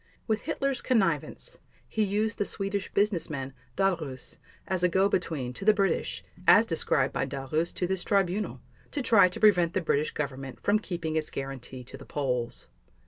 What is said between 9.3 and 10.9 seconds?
prevent the British Government from